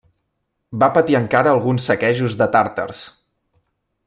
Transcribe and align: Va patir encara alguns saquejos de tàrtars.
Va 0.83 0.87
patir 0.95 1.17
encara 1.19 1.53
alguns 1.57 1.87
saquejos 1.91 2.39
de 2.43 2.51
tàrtars. 2.57 3.07